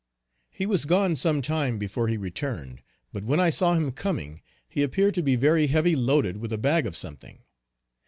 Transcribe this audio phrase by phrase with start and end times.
[0.49, 2.81] He was gone some time before he returned,
[3.13, 6.57] but when I saw him coming, he appeared to be very heavy loaded with a
[6.57, 7.43] bag of something.